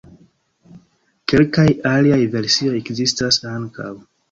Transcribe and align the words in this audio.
Kelkaj 1.33 1.67
aliaj 1.91 2.19
versioj 2.39 2.75
ekzistas 2.83 3.41
ankaŭ. 3.55 3.95